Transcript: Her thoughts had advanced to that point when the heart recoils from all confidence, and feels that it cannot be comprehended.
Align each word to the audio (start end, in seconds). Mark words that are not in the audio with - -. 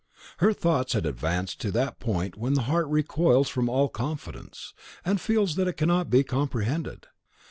Her 0.37 0.51
thoughts 0.51 0.93
had 0.93 1.05
advanced 1.05 1.61
to 1.61 1.69
that 1.73 1.99
point 1.99 2.35
when 2.35 2.55
the 2.55 2.63
heart 2.63 2.87
recoils 2.87 3.49
from 3.49 3.69
all 3.69 3.87
confidence, 3.87 4.73
and 5.05 5.21
feels 5.21 5.53
that 5.57 5.67
it 5.67 5.77
cannot 5.77 6.09
be 6.09 6.23
comprehended. 6.23 7.05